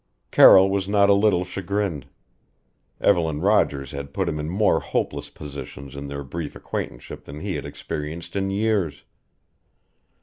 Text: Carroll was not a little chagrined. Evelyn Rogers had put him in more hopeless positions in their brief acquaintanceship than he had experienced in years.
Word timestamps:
Carroll 0.31 0.71
was 0.71 0.89
not 0.89 1.11
a 1.11 1.13
little 1.13 1.43
chagrined. 1.45 2.07
Evelyn 2.99 3.39
Rogers 3.39 3.91
had 3.91 4.15
put 4.15 4.27
him 4.27 4.39
in 4.39 4.49
more 4.49 4.79
hopeless 4.79 5.29
positions 5.29 5.95
in 5.95 6.07
their 6.07 6.23
brief 6.23 6.55
acquaintanceship 6.55 7.25
than 7.25 7.41
he 7.41 7.53
had 7.53 7.67
experienced 7.67 8.35
in 8.35 8.49
years. 8.49 9.03